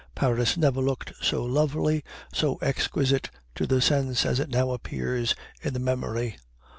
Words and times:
Paris 0.15 0.57
never 0.57 0.81
looked 0.81 1.13
so 1.21 1.43
lovely, 1.45 2.03
so 2.33 2.57
exquisite 2.59 3.29
to 3.53 3.67
the 3.67 3.79
sense 3.79 4.25
as 4.25 4.39
it 4.39 4.49
now 4.49 4.71
appears 4.71 5.35
in 5.61 5.75
the 5.75 5.79
memory. 5.79 6.37